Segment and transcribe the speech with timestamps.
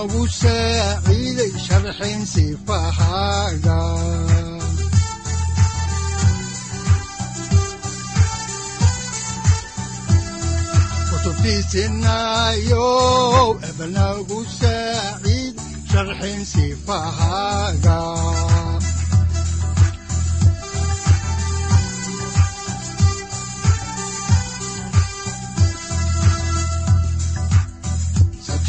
[0.00, 3.78] unogu saaciiday sharxin sifahaaga
[11.10, 12.88] kutubtiisinayo
[13.68, 15.54] ebnagu saaciid
[15.90, 17.98] sharxin sifahaaga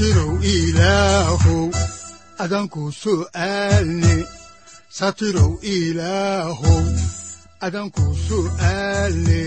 [0.01, 1.69] satirow ilaahow
[2.41, 4.25] adanku su'aalne
[4.89, 6.81] satirow ilaahow
[7.61, 9.43] adanku su'aalne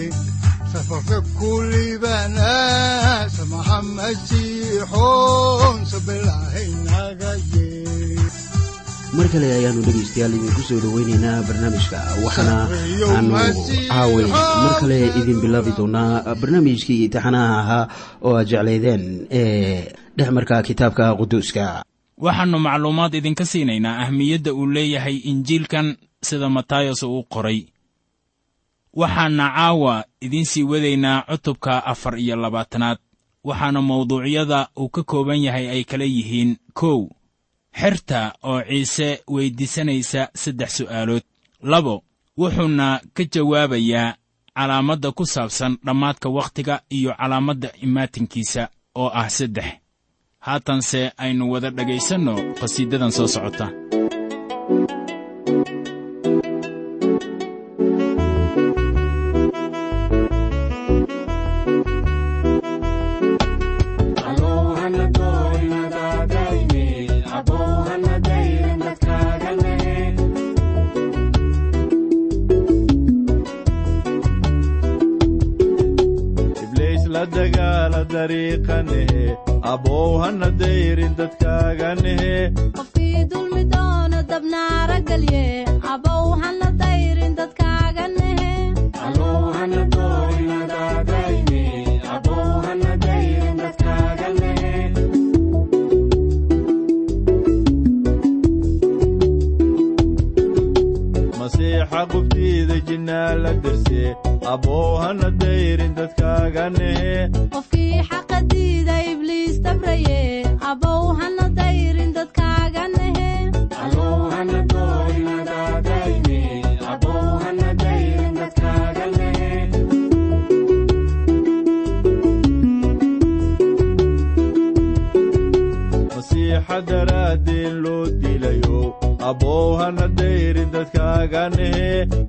[0.72, 2.52] safarka kulibana
[3.36, 8.22] samaha masiixoon sabilahaynaga yee.
[9.18, 12.56] Mar kale ayaanu dhegaystayaal idinku soo dhoweynaynaa barnaamijka waxaana
[13.10, 13.42] aanu
[13.90, 17.84] caaway mar kale idin bilaabi doonaa barnaamijkii taxanaha ahaa
[18.22, 19.02] oo aad jeclaydeen
[19.42, 21.84] ee dhexmarka kitaabka quduuska.
[22.18, 27.60] Waxaannu macluumaad idinka siinaynaa ahmiyadda uu leeyahay injiilkan sida matayos uu qoray.
[28.94, 32.98] Waxaana caawa idiin sii wadaynaa cutubka afar iyo labaatanaad
[33.44, 37.08] waxaana mawduucyada uu ka kooban yahay ay kala yihiin kow
[37.80, 41.22] xerta oo ciise weyddiisanaysa saddex su'aalood.
[41.62, 42.04] Labo
[42.38, 44.14] wuxuuna ka jawaabayaa
[44.56, 49.64] calaamadda ku saabsan dhammaadka wakhtiga iyo calaamadda imaatinkiisa oo ah saddex
[50.46, 53.66] haatanse aynu wada dhegaysanno qhasiidadan soo socota
[79.72, 82.34] abow hana dayrin dadkaaganehe
[82.78, 85.44] qofkii dulmi doono dabnaara gelye
[85.94, 88.52] abow hana dayrin dadkaaga nehe
[101.38, 104.02] masiixa qubtiida jinnaa la derse
[104.52, 107.14] abow hana dayrin dadkaaga nehe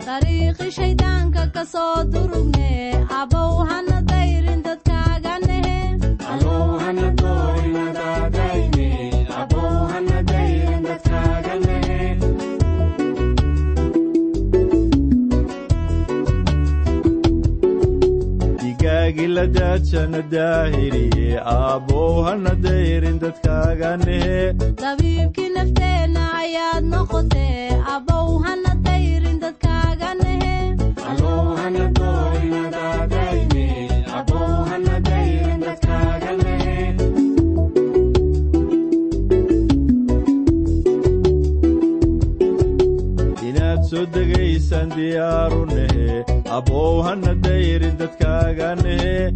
[0.08, 2.72] dariiqi shayddaanka ka soo durugne
[3.22, 4.85] abow hana dayrin dadkaaga nehe
[18.62, 24.38] digaagi la daajana daahiriye abow hana dayrin dadkaaganehe
[24.84, 30.10] dabiibkii nafteenna ayaad noqotee abow hana dayrin dadkaaga
[45.16, 46.26] degaysaan diyaaru nehe.
[46.58, 49.32] Abow hana dayrin dadkaaganehe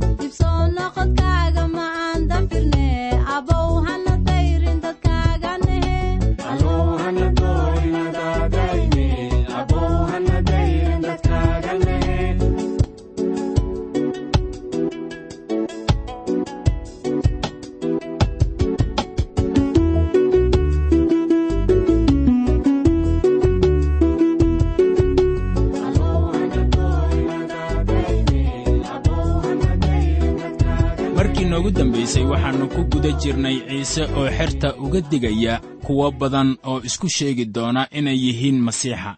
[31.69, 37.07] noogu dambaysay waxaannu ku guda jirnay ciise oo xerta uga digaya kuwo badan oo isku
[37.10, 39.18] sheegi doona inay yihiin masiixa.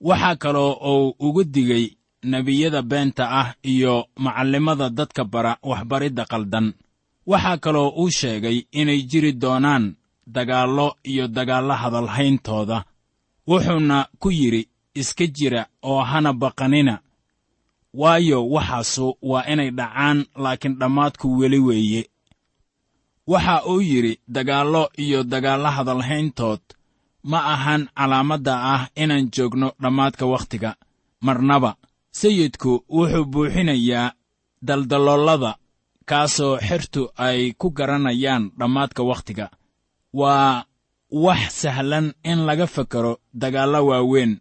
[0.00, 1.90] Waxaa kaloo uu ugu digay
[2.24, 6.74] nebiyada beenta ah iyo macallimada dadka bara waxbaridda qaldan.
[7.26, 9.94] Waxaa kaloo uu sheegay inay jiri doonaan
[10.26, 12.84] dagaallo iyo dagaallo hadalhayntooda.
[13.46, 16.98] Wuxuuna ku yidhi iska jira oo hana baqanina
[17.94, 22.02] waayo waxaasu waa inay dhacaan laakiin dhammaadku weli weeye.
[23.26, 26.60] Waxa uu yidhi dagaallo iyo dagaallo hadalhayntood
[27.30, 30.70] ma ahan calaamadda ah inaan joogno dhammaadka wakhtiga.
[31.20, 31.70] Marnaba
[32.10, 34.12] sayidku wuxuu buuxinayaa
[34.66, 35.52] daldaloolada
[36.10, 39.46] kaasoo xertu ay ku garanayaan dhammaadka wakhtiga.
[40.12, 40.64] Waa
[41.10, 44.32] wax sahlan in laga fekero dagaallo waaweyn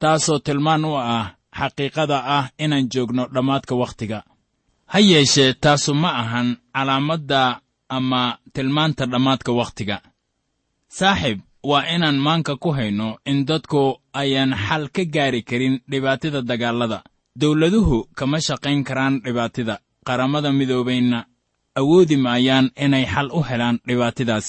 [0.00, 1.26] taasoo tilmaan u ah
[1.58, 4.18] xaqiiqada ah inaan joogno dhammaadka wakhtiga.
[4.92, 7.60] Ha yeeshee taasu ma ahan calaamadda
[7.96, 8.22] ama
[8.54, 9.96] tilmaanta dhammaadka wakhtiga.
[10.98, 11.38] Saaxiib
[11.70, 13.80] waa inaan maanka ku hayno in dadku
[14.20, 16.98] ayaan xal ka gaari karin dhibaatada dagaallada
[17.40, 19.74] dawladuhu kama shaqayn karaan dhibaatida.
[20.06, 21.26] Qaramada midoobaynna
[21.80, 24.48] awoodi maayaan inay xal u helaan dhibaatadaas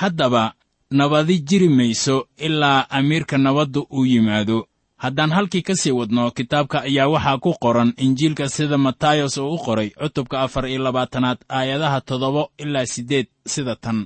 [0.00, 0.54] haddaba
[0.98, 2.16] nabadi jiri mayso
[2.46, 4.58] ilaa amiirka nabaddu uu yimaado
[5.04, 9.58] haddaan halkii ka sii wadno kitaabka ayaa waxaa ku qoran injiilka sida matayos uu u
[9.64, 13.98] qoray cutubka afar iyo labaatanaad aayadaha toddoba ilaa siddeed sida tan.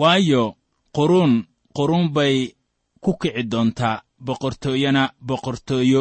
[0.00, 0.54] Waayo
[0.96, 1.44] quruun
[1.76, 2.36] quruun bay
[3.04, 6.00] ku kici doontaa boqortooyana boqortooyo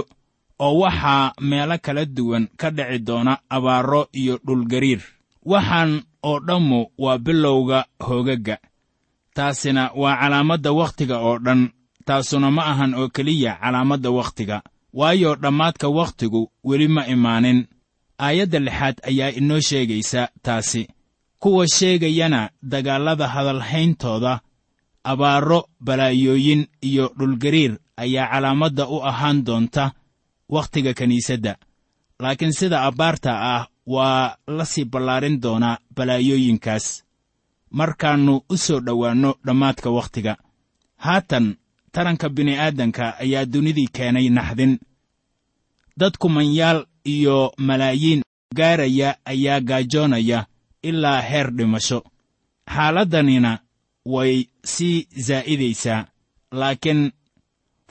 [0.65, 5.01] oo waxaa meelo kala duwan ka dhici doona abaaro iyo dhulgariir
[5.51, 5.91] waxaan
[6.29, 8.57] oo dhammu waa bilowga hoogagga
[9.35, 11.61] taasina waa calaamadda wakhtiga oo dhan
[12.07, 14.57] taasuna ma ahan oo keliya calaamadda wakhtiga.
[14.99, 17.59] Waayo dhammaadka wakhtigu weli ma imaanin.
[18.25, 20.87] Aayadda lixaad ayaa inoo sheegaysa taasi.
[21.41, 24.33] Kuwa sheegayana dagaallada hadalhayntooda
[25.03, 29.91] abaaro balaayooyin iyo dhulgariir ayaa calaamadda u ahaan doonta
[30.49, 31.53] wakhtiga kiniisadda
[32.19, 36.85] laakiin sida abbaarta ah waa la sii ballaarin doonaa balaayooyinkaas.
[37.71, 40.33] Markaannu u soo dhowaanno dhammaadka wakhtiga.
[41.05, 41.55] Haatan
[41.97, 44.73] taranka bini'aadanka ayaa dunidii keenay naxdin.
[45.99, 48.21] Dad kumanyaal iyo malaayiin
[48.57, 50.45] gaaraya ayaa gaajoonaya
[50.83, 51.99] ilaa heer dhimasho.
[52.73, 53.51] Xaaladdanina
[54.05, 56.05] way sii zaa'idaysaa
[56.51, 57.01] laakiin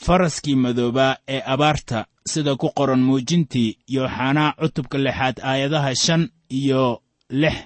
[0.05, 7.57] faraskii madoobaa ee abaarta sida ku qoran muujintii yooxanaa cutubka lixaad aayadaha shan iyo lix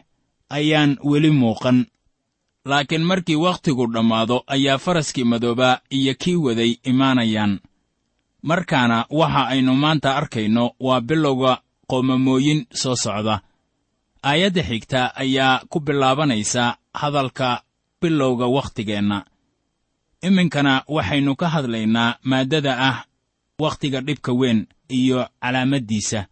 [0.51, 1.79] ayaan weli muuqan
[2.65, 7.61] laakiin markii wakhtigu dhammaado ayaa faraskii madoobaa iyo kii waday imaanayaan.
[8.43, 13.41] Markaana waxa aynu maanta arkayno waa bilowga qoomamooyin soo socda.
[14.23, 17.63] Aayadda xigta ayaa ku bilaabanaysa hadalka
[18.03, 19.25] bilowga wakhtigeenna.
[20.23, 23.05] Iminkana waxaynu ka hadlaynaa maaddada ah
[23.59, 26.27] wakhtiga dhibka weyn iyo calaamaddiisa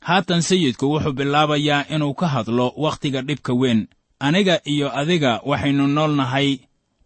[0.00, 3.88] haatan sayidku wuxuu bilaabayaa inuu ka hadlo wakhtiga dhibka weyn
[4.26, 6.48] aniga iyo adiga waxaynu nool nahay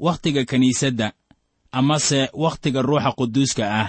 [0.05, 1.07] wakhtiga kiniisadda
[1.79, 3.89] amase wakhtiga ruuxa quduuska ah.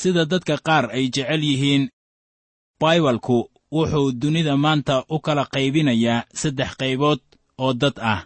[0.00, 1.84] Sida dadka qaar ay jecel yihiin
[2.80, 3.38] baibalku
[3.76, 7.20] wuxuu dunida maanta u kala qaybinayaa saddex qaybood
[7.64, 8.20] oo dad ah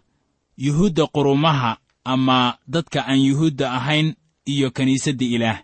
[0.64, 1.73] yuhuudda qurumaha
[2.12, 2.38] ama
[2.75, 4.09] dadka aan yuhuudda ahayn
[4.52, 5.59] iyo kiniisadda ilaah.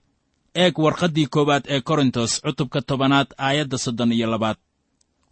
[0.62, 4.56] Eeg warqaddii koowaad ee korintos cutubka tobanaad aayadda soddon iyo labaad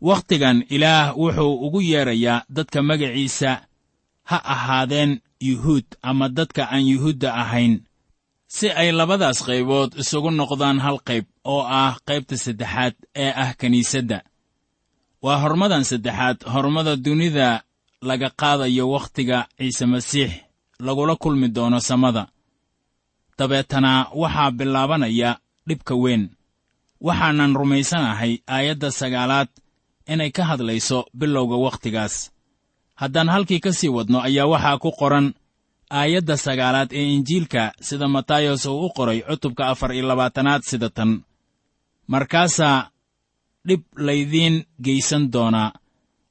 [0.00, 3.50] wakhtigan ilaah wuxuu ugu yeedrayaa dadka magaciisa
[4.30, 7.74] ha ahaadeen yuhuud ama dadka aan yuhuudda ahayn.
[8.46, 14.18] Si ay labadaas qaybood isugu noqdaan hal qayb oo ah qaybta saddexaad ee ah kiniisadda.
[15.22, 17.62] Waa hormadan saddexaad hormada dunida
[18.08, 20.30] laga qaadayo wakhtiga ciise masiix
[20.86, 22.24] lagula kulmi doono samada.
[23.38, 25.30] Dabeetana waxaa bilaabanaya
[25.68, 26.24] dhibka weyn.
[27.00, 29.48] Waxaanan rumaysanahay aayadda sagaalaad
[30.12, 32.14] inay ka hadlayso bilowga wakhtigaas.
[33.00, 35.26] Haddaan halkii ka sii wadno ayaa waxaa ku qoran
[35.90, 41.10] aayadda sagaalaad ee injiilka sida matayos uu u qoray cutubka afar iyo labaatanaad sida tan.
[42.12, 42.90] Markaasaa
[43.68, 45.72] dhib laydiin geysan doonaa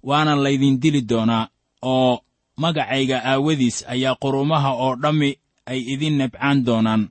[0.04, 1.48] waana laydin dili doonaa
[1.82, 2.20] oo
[2.62, 5.30] magacayga aawadiis ayaa qurumaha oo dhammi
[5.72, 7.04] ay idin nebcaan doonaan.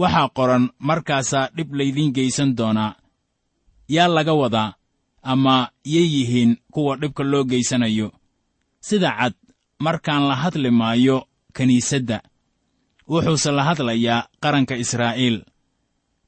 [0.00, 2.92] Waxaa qoran markaasaa dhib laydiin geysan doonaa
[3.94, 4.74] yaa laga wadaa
[5.32, 8.08] ama yay yihiin kuwa dhibka loo geysanayo.
[8.80, 9.34] Sida cad
[9.84, 11.26] markaan la hadli maayo
[11.56, 12.18] kiniisadda
[13.08, 15.36] wuxuuse la hadlayaa qaranka israa'iil.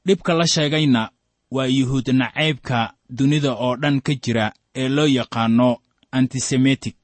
[0.05, 1.09] Dhibka la sheegayna
[1.51, 5.69] waa yuhuud nacaybka dunida oo dhan ka jira ee loo yaqaanno
[6.11, 6.97] antisemitik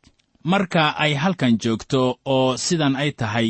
[0.44, 3.50] marka ay halkan joogto oo sidan ay tahay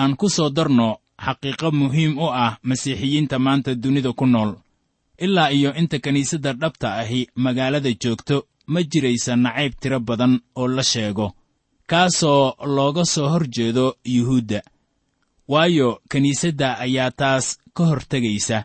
[0.00, 0.88] aan ku soo darno
[1.24, 4.52] xaqiiqo muhiim u ah masiixiyiinta maanta dunida ku nool
[5.18, 10.82] ilaa iyo inta kiniisadda dhabta ahi magaalada joogto ma jiraysa nacayb tiro badan oo la
[10.82, 11.32] sheego.
[11.86, 14.60] Kaasoo looga soo hor jeedo yuhuudda.
[15.48, 18.64] Waayo kiniisadda ayaa taas ka hor tegaysa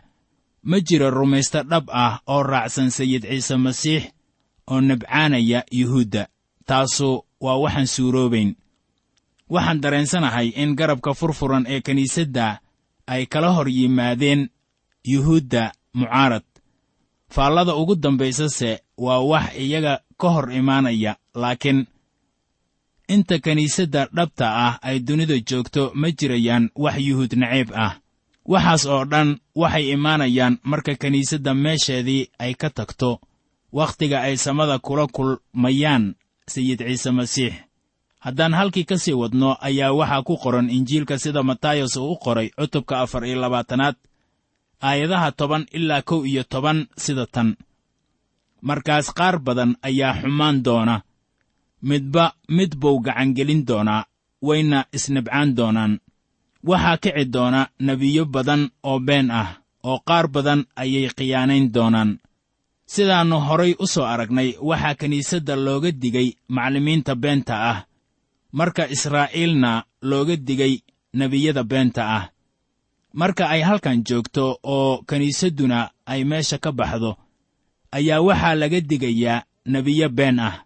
[0.62, 4.02] ma jiro rumaysto dhab ah oo raacsan sayid ciise masiix
[4.70, 6.26] oo nabcaanaya yuhuudda.
[6.66, 8.50] Taasu waa waxaan suuroobayn
[9.50, 12.60] waxaan dareensanahay in garabka furfuran ee kiniisadda
[13.06, 14.48] ay kala hor yimaadeen
[15.12, 15.72] yuhuudda
[16.02, 16.42] mucaarad.
[17.28, 21.86] Faallada ugu dambaysase waa wax iyaga ka hor imaanaya laakiin
[23.08, 27.96] inta kiniisadda dhabta ah ay dunida joogto ma jirayaan wax yuhuud naciib ah.
[28.44, 33.20] Waxaas oo dhan waxay imaanayaan marka kiniisadda meesheedii ay ka tagto
[33.72, 36.14] wakhtiga ay samada kula kulmayaan
[36.46, 37.54] sayid ciise masiix.
[38.18, 42.48] Haddaan halkii ka sii wadno ayaa waxaa ku qoran injiilka sida matayos uu u qoray
[42.50, 43.96] cutubka afar iyo labaatanaad
[44.88, 47.48] aayadaha toban ilaa kow iyo toban sida tan.
[48.68, 50.96] Markaas qaar badan ayaa xumaan doona.
[51.88, 52.24] Midba
[52.56, 54.06] mid buu gacangelin doonaa
[54.46, 55.92] wayna isnabcaan doonaan.
[56.68, 59.48] Waxaa kici doona nebiyo badan oo been ah
[59.88, 62.10] oo qaar badan ayay khiyaanayn doonaan.
[62.92, 67.78] Sidaannu horay u soo aragnay waxaa kiniisadda looga digay maclimiinta beenta ah.
[68.58, 69.70] Marka israa'iilna
[70.10, 70.74] looga digay
[71.18, 72.24] nebiyada beenta ah
[73.12, 77.16] marka ay halkan joogto oo kiniisadduna ay meesha ka baxdo
[77.96, 80.64] ayaa waxaa laga digayaa nebiyo been ah.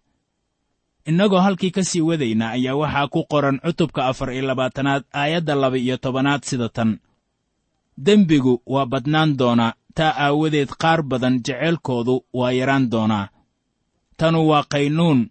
[1.06, 5.78] Innagoo halkii ka sii wadayna ayaa waxaa ku qoran cutubka afar iyo labaatanaad aayadda laba
[5.78, 6.98] iyo tobanaad sida tan.
[7.98, 13.28] Dembigu waa badnaan doonaa taa aawadeed qaar badan jeceylkoodu waa yaraan doonaa.
[14.18, 15.30] Tanu waa qaynuun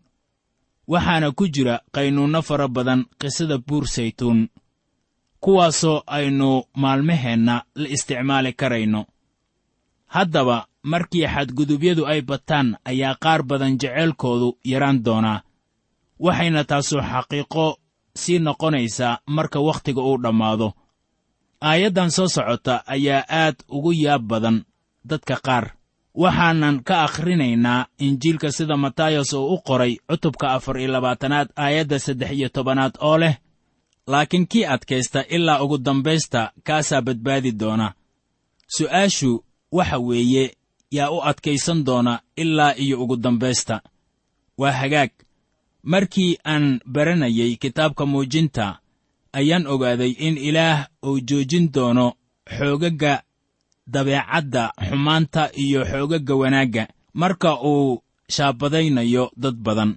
[0.88, 4.40] waxaana ku jira qaynuunno fara badan qisada buur saytuun
[5.46, 9.06] kuwaasoo aynu maalmaheenna la isticmaali karayno.
[10.16, 15.42] Haddaba markii xadgudubyadu ay bataan ayaa qaar badan jeceylkoodu yaraan doonaa
[16.26, 17.66] waxayna taasu xaqiiqo
[18.22, 20.68] sii noqonaysaa marka wakhtiga uu dhammaado.
[21.70, 24.58] Aayaddan soo socota ayaa aad ugu yaab badan
[25.10, 25.66] dadka qaar.
[26.22, 32.32] Waxaanan ka akhrinaynaa injiilka sida matayos uu u qoray cutubka afar iyo labaatanaad aayadda saddex
[32.32, 33.36] iyo tobanaad oo leh
[34.08, 37.94] laakiin kii adkaysta ilaa ugu dambaysta kaasaa badbaadi doona.
[38.68, 40.58] Su'aashu waxa weeye
[40.92, 43.82] yaa u adkaysan doona ilaa iyo ugu dambaysta.
[44.58, 45.10] Waa hagaag.
[45.84, 48.80] Markii aan baranayay kitaabka muujinta
[49.34, 52.14] ayaan ogaaday in ilaah uu joojin doono
[52.58, 53.24] xoogagga
[53.88, 56.88] dabeecadda xumaanta iyo xoogagga wanaagga.
[57.14, 59.96] Marka uu shaabadaynayo dad badan.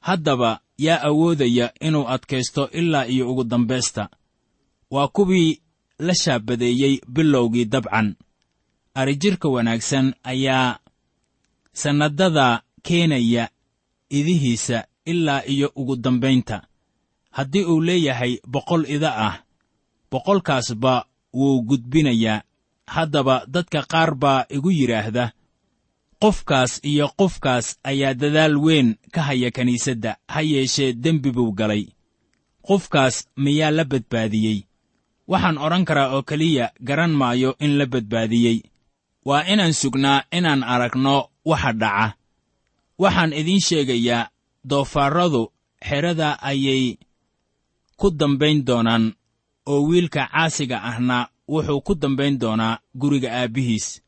[0.00, 4.08] Haddaba yaa awoodaya inuu adkaysto ilaa iyo ugu dambaysta.
[4.90, 5.60] Waa kuwii
[5.98, 8.14] la shaabadeeyey bilowgii dabcan.
[8.94, 10.78] Arrijirka wanaagsan ayaa
[11.72, 13.48] sannadada keenaya
[14.08, 16.62] idihiisa ilaa iyo ugu dambaynta.
[17.30, 19.42] Haddii uu leeyahay boqol ida ah
[20.10, 21.04] boqolkaasba
[21.34, 22.42] wuu gudbinayaa.
[22.86, 25.32] Haddaba dadka qaar baa igu yidhaahda
[26.22, 31.84] qofkaas iyo qofkaas ayaa dadaal weyn ka haya kiniisadda ha yeeshee dembi buu galay.
[32.66, 34.58] Qofkaas miyaa la badbaadiyey?
[35.28, 38.58] Waxaan odhan karaa oo keliya garan maayo in la badbaadiyey.
[39.24, 42.14] Waa inaan sugnaa inaan aragno waxa dhaca.
[42.98, 44.28] Waxaan idiin sheegayaa
[44.68, 45.42] doofaarradu
[45.88, 46.98] xerada ayay
[47.96, 49.14] ku dambayn doonaan
[49.66, 54.02] oo wiilka caasiga ahna wuxuu ku dambayn doonaa guriga aabbihiis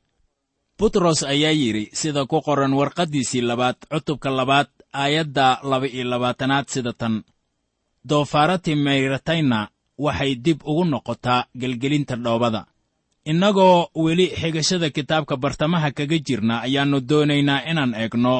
[0.80, 4.68] butros ayaa yidhi sida ku qoran warqaddiisii labaad cutubka labaad
[5.02, 7.14] aayadda laba-iyo labaatanaad sida tan.
[8.08, 9.68] Doofaara timayratayna
[10.04, 12.62] waxay dib ugu noqotaa gelgelinta dhoobada.
[13.30, 18.36] Innagoo weli xigashada kitaabka bartamaha kaga jirna ayaannu doonaynaa inaan eegno.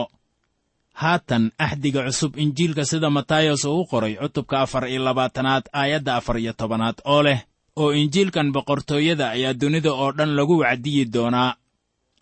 [1.01, 6.53] Haatan axdiga cusub injiilka sida matayos uu qoray cutubka afar iyo labaatanaad aayadda afar iyo
[6.61, 7.41] tobanaad oo leh
[7.77, 11.55] oo injiilkan boqortooyada ayaa dunida oo dhan lagu wacdiyi doonaa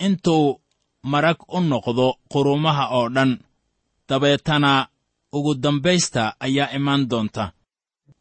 [0.06, 0.60] intuu
[1.02, 3.38] marag u noqdo qurumaha oo dhan
[4.08, 4.88] dabeetana
[5.32, 7.52] ugu dambaysta ayaa imaan doonta.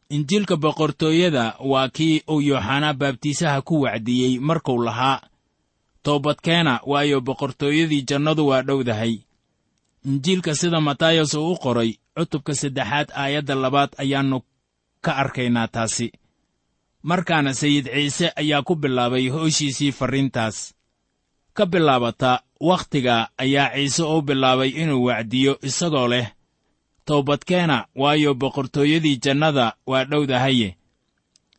[0.10, 5.22] Injiilka boqortooyada waa kii uu yooxanaa baabtiisaha ku wacdiyey markuu lahaa
[6.04, 9.14] toobadkeena waayo boqortooyadii jannadu waa dhowdahay.
[10.06, 14.40] Injiilka sida matayos uu u qoray cutubka saddexaad aayadda labaad ayaannu
[15.02, 16.12] ka arkaynaa taasi.
[17.04, 20.74] Markaana sayid ciise ayaa ku bilaabay hooshiisii farriintaas
[21.58, 22.32] ka bilaabata
[22.70, 26.28] wakhtiga ayaa ciise u bilaabay inuu wacdiyo isagoo leh
[27.08, 30.70] toobadkeena waayo boqortooyadii jannada waa dhowdahaye.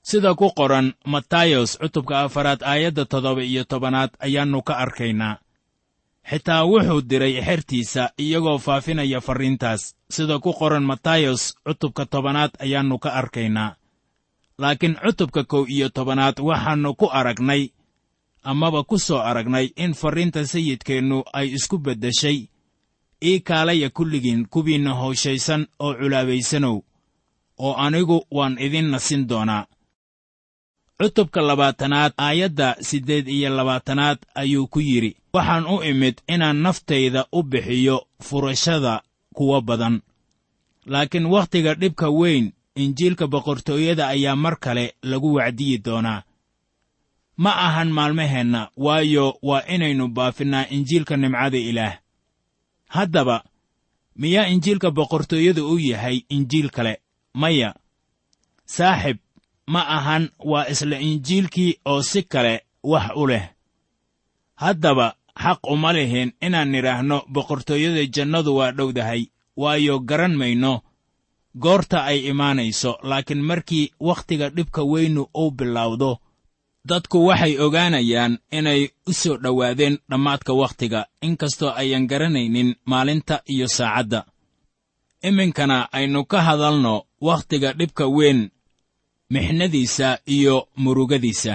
[0.08, 5.36] Sida ku qoran matayos cutubka afaraad aayadda toddoba iyo tobanaad ayaannu ka arkaynaa.
[6.30, 9.82] Xitaa wuxuu diray xertiisa iyagoo faafinaya farriintaas.
[10.14, 13.76] Sida ku qoran matayos cutubka tobanaad ayaannu ka arkaynaa.
[14.58, 17.62] Laakiin cutubka kow iyo tobanaad waxaannu ku aragnay
[18.42, 22.48] amaba ku soo aragnay in farriinta sayidkeennu ay isku beddeshay.
[23.24, 26.76] Ii kaalaya kulligiin kuwiinna howshaysan oo culaabaysanow
[27.58, 29.66] oo anigu waan idin nasin doonaa.
[30.98, 37.42] Cutubka labaatanaad aayadda siddeed iyo labaatanaad ayuu ku yidhi waxaan u imid inaan naftayda u
[37.42, 39.02] bixiyo furashada
[39.34, 40.00] kuwa badan.
[40.86, 46.22] Laakiin wakhtiga dhibka weyn injiilka boqortooyada ayaa mar kale lagu wacdiyi doonaa
[47.42, 51.94] ma ahan maalmaheenna waayo waa inaynu baafinnaa injiilka nimcada ilaah.
[52.94, 53.36] Haddaba
[54.20, 56.94] miyaa injiilka boqortooyada u yahay injiil kale?
[57.40, 57.74] Maya
[58.74, 59.18] saaxib
[59.72, 63.44] ma ahan waa isla injiilkii oo si kale wax u leh.
[64.62, 65.06] Haddaba
[65.42, 69.22] xaq uma lihin inaan nidhaahno boqortooyada jannadu waa dhowdahay
[69.56, 70.74] waayo garan mayno.
[71.58, 76.18] Goorta ay imaanayso laakiin markii wakhtiga dhibka weynu uu bilowdo
[76.90, 84.20] dadku waxay ogaanayaan inay u soo dhowaadeen dhammaadka wakhtiga inkastoo ayan garanaynin maalinta iyo saacadda.
[85.28, 86.94] Iminkana aynu ka hadalno
[87.28, 88.40] wakhtiga dhibka weyn
[89.32, 91.54] mixnadiisa iyo murugadiisa.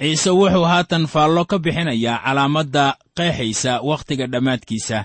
[0.00, 2.84] Ciise wuxuu haatan faallo ka bixinayaa calaamadda
[3.16, 4.98] qeexaysa wakhtiga dhammaadkiisa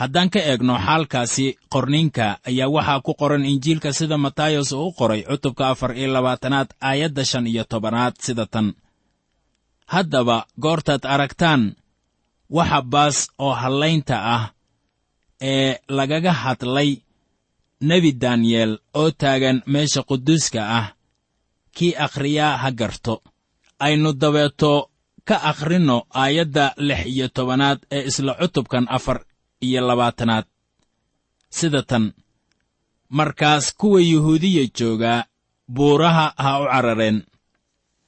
[0.00, 5.20] haddaan ka eegno xaalkaasi qorniinka ayaa waxaa ku qoran injiilka sida matayos uu u qoray
[5.28, 8.66] cutubka afar iyo labaatanaad aayadda shan iyo tobanaad sida tan.
[9.92, 11.62] Haddaba goortaad aragtaan
[12.56, 14.44] waxa baas oo hallaynta ah
[15.52, 16.90] ee lagaga hadlay
[17.88, 20.86] nebi daniyel oo taagan meesha quduuska ah
[21.76, 23.14] kii akhriyaa ha garto.
[23.86, 24.72] Aynu dabeeto
[25.28, 29.18] ka akhrinno aayadda lix iyo tobanaad ee isla cutubkan afar
[29.60, 30.44] iyo labaatanaad.
[31.50, 32.12] Sida tan
[33.08, 35.24] markaas kuwa yuhuudiya joogaa
[35.68, 37.22] buuraha ha u carareen.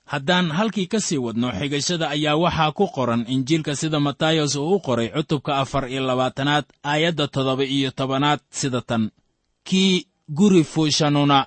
[0.04, 4.80] Haddaan halkii ka sii wadno xigashada ayaa waxaa ku qoran injiilka sida matayos uu u
[4.80, 8.40] qoray cutubka afar iyo labaatanaad aayadda toddoba iyo tobanaad.
[8.50, 9.10] Sida tan
[9.64, 11.46] kii guri fuushanuna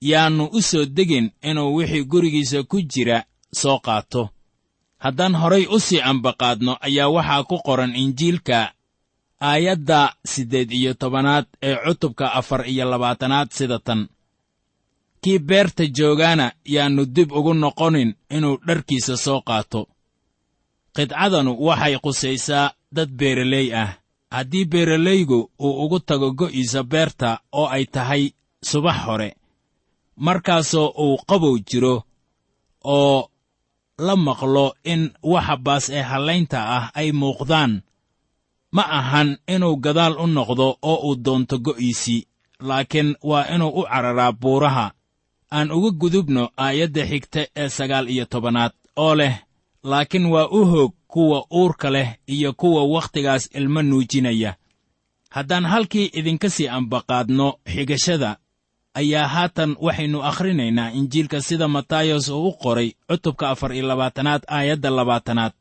[0.00, 4.28] yaannu u soo degin inuu wixii gurigiisa ku jira soo qaato.
[4.98, 8.72] Haddaan horay u sii ambaqaadno ayaa waxaa ku qoran injiilka
[9.40, 14.08] aayadda siddeed iyo tobanaad ee cutubka afar iyo labaatanaad sida tan.
[15.22, 19.80] Kii beerta joogaana yaannu dib ugu noqonin inuu dharkiisa soo qaato.
[20.96, 23.90] Qidcadanu waxay qusaysaa dad beeraley ah.
[24.30, 28.22] Haddii beeralaygu uu ugu tago go'iisa beerta oo ay tahay
[28.70, 29.30] subax hore
[30.16, 31.96] markaasoo uu qabow jiro
[32.84, 33.30] oo
[34.06, 37.72] la maqlo in waxa baas ee hallaynta ah ay muuqdaan
[38.72, 42.26] ma ahan inuu gadaal u noqdo oo uu doonto go'iisii
[42.68, 44.86] laakiin waa inuu u cararaa buuraha.
[45.52, 49.34] Aan uga gudubno aayadda xigta ee sagaal iyo tobanaad oo leh
[49.82, 54.54] laakiin waa u hoog kuwa uurka leh iyo kuwa wakhtigaas ilmo nuujinaya.
[55.30, 58.36] Haddaan halkii idinka sii ambaqaadno xigashada
[58.94, 64.90] ayaa haatan waxaynu akhrinaynaa injiilka sida matayos uu u qoray cutubka afar iyo labaatanaad aayadda
[64.90, 65.52] labaatanaad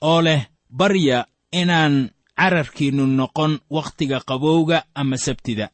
[0.00, 5.68] oo leh barya inaan cararkiinnu noqon wakhtiga qabowga ama sabtida.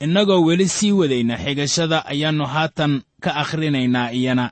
[0.00, 4.50] Innagoo weli sii wadayna xigashada ayaannu haatan ka akhrinaynaa iyana.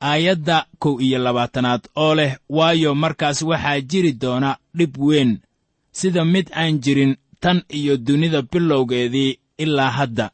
[0.00, 5.38] Aayadda kow iyo labaatanaad oo leh waayo markaas waxaa jiri doona dhib weyn
[5.92, 10.30] sida mid aan jirin tan iyo dunida bilowgeedii ilaa hadda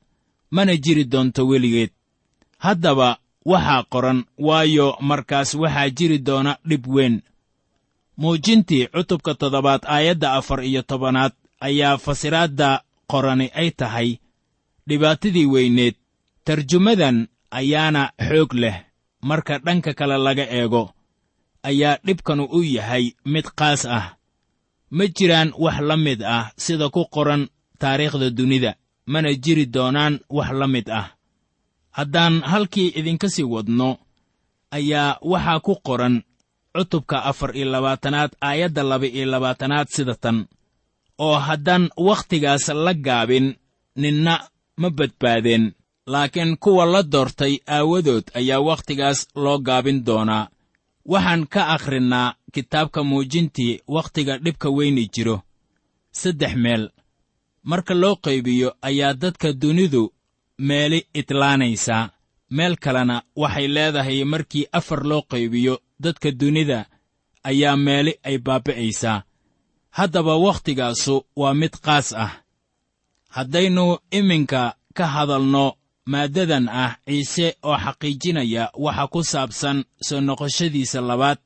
[0.51, 1.91] mana jiri doonto weligeed.
[2.59, 7.21] Haddaba waxaa qoran waayo markaas waxaa jiri doona dhib weyn
[8.21, 14.11] muujintii cutubka toddobaad aayadda afar iyo tobanaad ayaa fasiraadda qorani ay tahay
[14.89, 15.95] dhibaatadii weyneed
[16.45, 18.77] tarjumadan ayaana xoog leh
[19.29, 20.85] marka dhanka kale laga eego
[21.63, 24.15] ayaa dhibkanu u yahay mid qaas ah.
[24.91, 27.43] Ma jiraan wax la mid ah sida ku qoran
[27.79, 28.75] taariikhda dunida
[29.07, 31.07] mana jiri doonaan wax la mid ah.
[31.91, 33.99] Haddaan halkii idinka sii wadno
[34.71, 36.23] ayaa waxaa ku qoran
[36.77, 40.47] cutubka afar iyo labaatanaad aayadda laba iyo labaatanaad sida tan.
[41.19, 43.47] Oo haddaan wakhtigaas la gaabin
[43.97, 44.35] ninna
[44.81, 45.65] ma badbaadeen
[46.07, 50.49] laakiin kuwa la doortay aawadood ayaa wakhtigaas loo gaabin doonaa.
[51.13, 55.43] Waxaan ka akhrinnaa kitaabka muujintii wakhtiga dhibka weyni jiro.
[56.21, 56.91] Saddex meel.
[57.63, 60.13] Marka loo qaybiyo ayaa dadka dunidu
[60.59, 62.11] meeli idlaanaysaa
[62.51, 66.87] meel kalena waxay leedahay markii afar loo qaybiyo dadka dunida
[67.45, 69.23] ayaa meeli ay baaba'aysaa
[69.91, 72.33] haddaba waktigaasu waa mid qaas ah.
[73.29, 81.39] Haddaynu iminka ka hadalno maaddadan ah ciise oo xaqiijinaya waxa ku saabsan soo noqoshadiisa labaad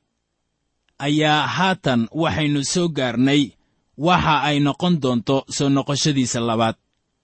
[0.99, 3.51] ayaa haatan waxaynu soo gaarnay
[3.97, 6.75] waxa ay noqon doonto soo noqoshadiisa labaad.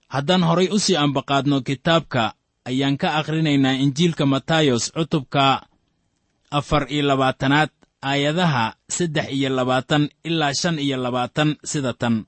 [0.08, 5.66] Haddaan horay u sii ambaqaadno kitaabka ayaan ka akhrinaynaa injiilka matayos cutubka
[6.50, 7.70] afar iyo labaatanaad
[8.02, 12.24] aayadaha saddex iyo labaatan ilaa shan iyo labaatan sida tan.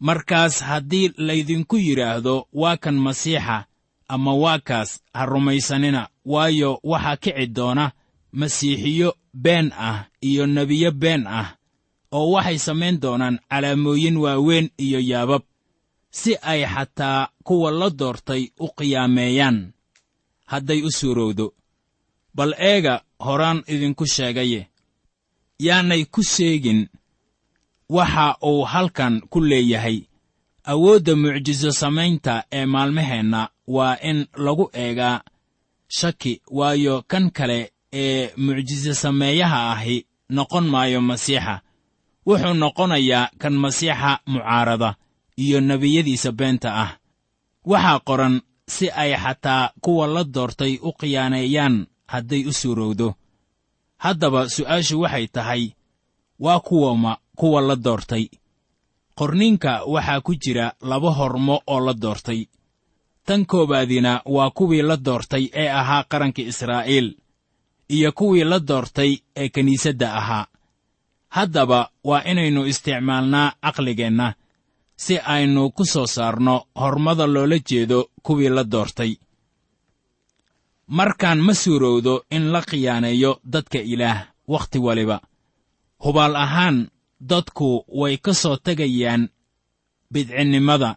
[0.00, 3.64] Markaas haddii laydinku yidhaahdo waa kan masiixa
[4.08, 7.90] ama waa kaas ha rumaysanina waayo waxaa kici doona
[8.32, 11.56] masiixiyo been ah iyo nebiyo been ah
[12.12, 15.42] oo waxay samayn doonaan calaamooyin waaweyn iyo yaabab
[16.10, 19.72] si ay xataa kuwa la doortay u qiyaameeyaan.
[20.46, 21.52] Hadday u suurowdo
[22.34, 24.68] bal eega horaan idinku sheegaye.
[25.58, 26.88] Yaanay ku sheegin
[27.88, 29.98] waxa uu halkan ku leeyahay.
[30.64, 35.20] Awoodda mucjiso samaynta ee maalmaheenna waa in lagu eegaa
[35.88, 41.60] shaki waayo kan kale ee mucjiso sameeyaha ahi noqon maayo masiixa.
[42.26, 44.94] Wuxuu noqonayaa kan masiixa mucaarada
[45.42, 46.90] iyo nebiyadiisa beenta ah.
[47.70, 48.34] Waxaa qoran
[48.74, 53.08] si ay xataa kuwa la doortay u khiyaaneeyaan hadday u suurowdo.
[54.04, 55.62] Haddaba su'aashu waxay tahay
[56.44, 58.24] waa kuwama kuwa la doortay.
[59.18, 62.40] Qorninka waxaa ku jira laba hormo oo la doortay.
[63.26, 67.08] Tan koowaadina waa kuwii la doortay ee ahaa qaranka israa'iil
[67.88, 70.46] iyo kuwii la doortay ee kiniisadda ahaa.
[71.28, 74.34] Haddaba waa inaynu isticmaalnaa caqligeenna
[75.04, 79.12] si aynu ku soo saarno hormada loola jeedo kuwii la doortay.
[80.98, 84.18] Markaan ma suurowdo in la khiyaaneeyo dadka ilaah
[84.52, 85.18] wakhti waliba.
[86.04, 86.76] Hubaal ahaan
[87.30, 87.68] dadku
[88.00, 89.22] way ka soo tegayaan
[90.12, 90.90] bidcinnimada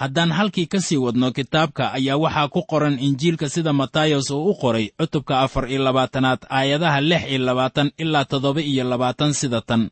[0.00, 4.54] haddaan halkii ka sii wadno kitaabka ayaa waxaa ku qoran injiilka sida matayos uu u
[4.60, 9.82] qoray cutubka afar iyo labaatanaad aayadaha lix iyo labaatan ilaa toddoba iyo labaatan sida tan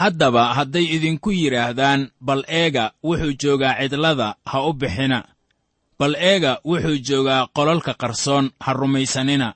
[0.00, 5.18] haddaba hadday idinku yidhaahdaan bal eega wuxuu joogaa cidlada ha u bixina.
[5.98, 9.54] Bal eega wuxuu joogaa qolalka qarsoon ha rumaysanina.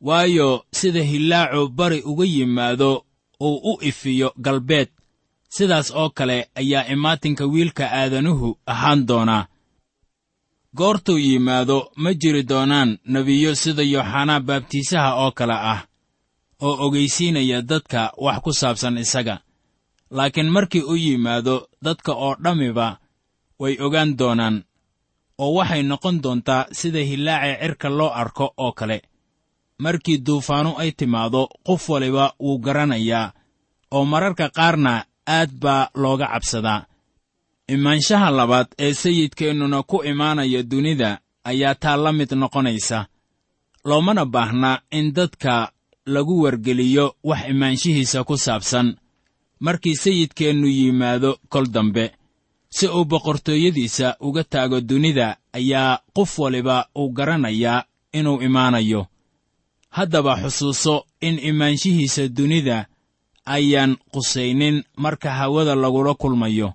[0.00, 3.04] Waayo sida hillaacu bari uga yimaado
[3.40, 4.88] uu u ifiyo galbeed
[5.48, 9.46] sidaas oo kale ayaa imaatinka wiilka aadanuhu ahaan doonaa
[10.76, 15.80] goortuu yimaado ma jiri doonaan nebiyo sida yooxanaa baabtiisaha oo kale ah
[16.66, 19.34] oo ogaysiinaya dadka wax ku saabsan isaga
[20.10, 22.98] laakiin markii u yimaado dadka oo dhammiba
[23.60, 24.56] way ogaan doonaan
[25.42, 28.98] oo waxay noqon doontaa sida hillaaca cirka loo arko oo kale.
[29.84, 33.32] Markii duufaanu ay timaado qof waliba wuu garanayaa
[33.96, 34.92] oo mararka qaarna
[35.36, 36.80] aad baa looga cabsadaa.
[37.74, 41.10] Imaanshaha labaad ee sayidkeennuna ku imaanaya dunida
[41.50, 42.98] ayaa taa la mid noqonaysa.
[43.84, 45.72] Loomana baahna in dadka
[46.06, 48.96] lagu wargeliyo wax imaanshihiisa ku saabsan
[49.60, 52.04] markii sayidkeennu yimaado kol dambe
[52.70, 59.06] si uu boqortooyadiisa uga taago dunida ayaa qof waliba uu garanayaa inuu imaanayo.
[59.90, 62.86] Haddaba xusuuso in imaanshihiisa dunida
[63.44, 66.72] ayaan qusaynin marka hawada lagula kulmayo.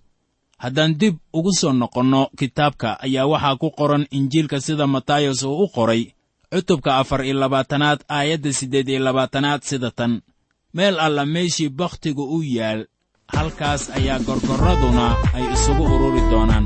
[0.57, 5.67] Haddaan dib ugu soo noqonno kitaabka ayaa waxaa ku qoran injiilka sida matayos uu u
[5.75, 6.03] qoray
[6.51, 10.21] cutubka afar iyo labaatanaad aayadda siddeed iyo labaatanaad sida tan
[10.73, 12.81] meel alla meeshii bakhtigu u yaal
[13.35, 15.05] halkaas ayaa gorgorraduna
[15.35, 16.65] ay isugu ururi doonaan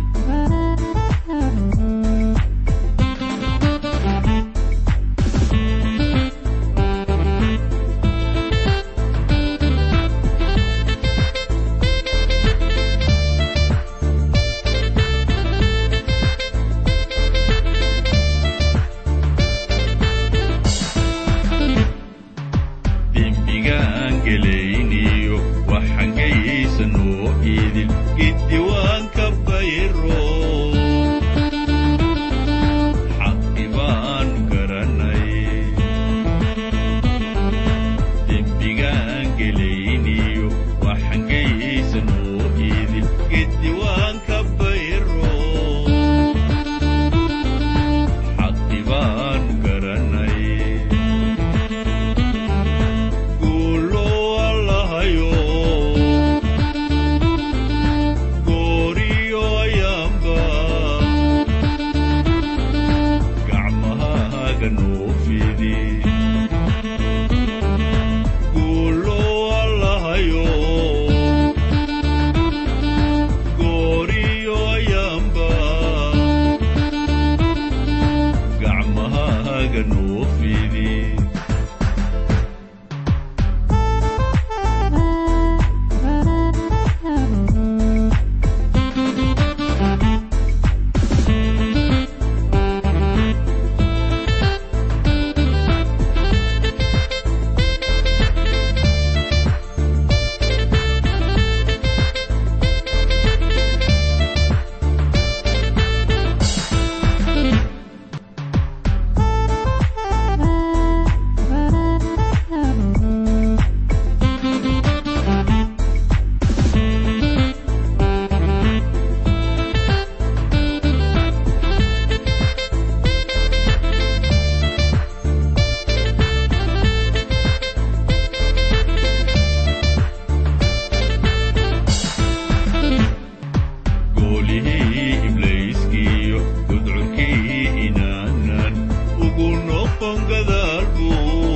[139.68, 141.47] no ponga de álbum.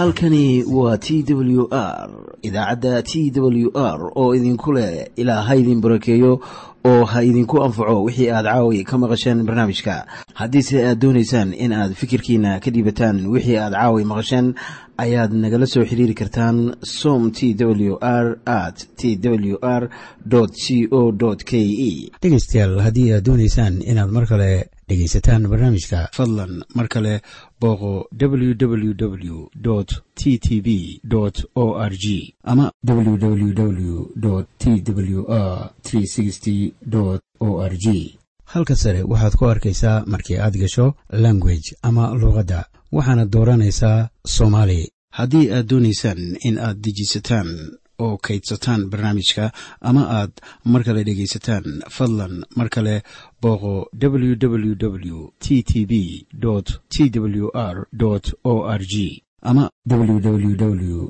[0.00, 2.10] Halkani waa t w r
[2.42, 6.40] idaacadda t w r oo idinku leh ilaa ha idin barakeeyo
[6.84, 10.06] oo ha idinku anfaco wixii aad caawi ka maqasheen barnaamijka.
[10.34, 14.54] Haddiise aad doonaysaan in aad fikirkiina ka dhiibataan wixii aad caawi maqasheen
[14.96, 19.90] ayaad nagala soo xiriiri kartaan som t w r at t w r
[20.52, 21.12] c o
[21.44, 22.10] k e.
[22.22, 26.08] Dhegaystayaal haddii aad doonaysaan inaad mar kale dhegaysataan barnaamijka.
[26.18, 27.14] fadlan mar kale
[27.60, 29.36] booqo www
[30.18, 30.68] t t b
[31.54, 34.04] o r g ama www
[34.58, 37.86] t w r o r g
[38.44, 40.86] halka sare waxaad ku arkaysaa markii aad gasho
[41.24, 42.60] language ama luuqadda
[42.92, 44.80] waxaana dooranaysaa soomaali.
[45.18, 47.48] Haddii aad doonaysaan in aad dejisataan
[48.04, 49.44] oo kaydsataan barnaamijka
[49.88, 50.32] ama aad
[50.72, 51.64] mar kale dhegaysataan
[51.96, 52.94] fadlan mar kale
[53.42, 55.92] booqo www t t b
[56.92, 57.76] t w r
[58.44, 61.08] o r g ama www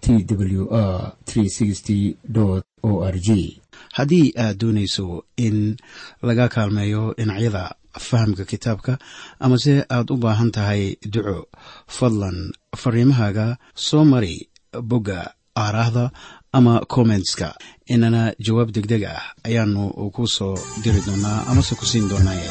[0.00, 3.60] t w r o r g
[3.96, 5.76] haddii aad doonayso in
[6.22, 7.64] laga kaalmeeyo dhinacyada
[8.08, 8.98] fahamka kitaabka
[9.40, 11.48] amase aad u baahan tahay duco
[11.96, 12.38] fadlan
[12.76, 14.48] fariimahaaga soo mari
[14.90, 15.20] bogga
[15.56, 16.10] aaraahda
[16.52, 17.54] ama kommentska
[17.86, 19.82] inana jawaab degdeg ah ayaanu
[20.14, 22.50] ku soo diri doonaa amase ku siin doonaaye.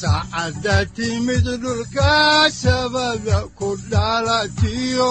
[0.00, 5.10] Saacadda timid dhulka sabada ku dhalatiyo